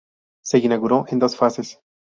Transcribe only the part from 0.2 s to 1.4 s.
Se inauguró en dos